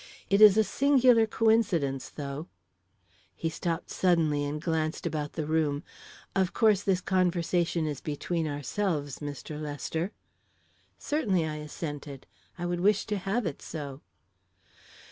[0.31, 2.47] It is a singular coincidence, though"
[3.35, 5.83] He stopped suddenly and glanced about the room.
[6.35, 9.61] "Of course, this conversation is between ourselves, Mr.
[9.61, 10.11] Lester?"
[10.97, 12.25] "Certainly," I assented.
[12.57, 14.01] "I would wish to have it so."